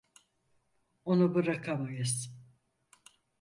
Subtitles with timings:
[1.05, 2.33] Onu bırakamayız.